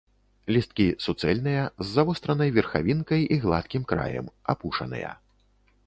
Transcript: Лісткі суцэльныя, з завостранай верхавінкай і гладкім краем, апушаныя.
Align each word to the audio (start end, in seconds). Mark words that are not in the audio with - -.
Лісткі 0.55 0.87
суцэльныя, 1.07 1.63
з 1.83 1.87
завостранай 1.97 2.49
верхавінкай 2.57 3.21
і 3.37 3.39
гладкім 3.45 3.83
краем, 3.93 4.25
апушаныя. 4.57 5.09